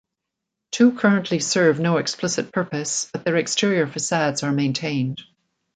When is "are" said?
4.41-4.51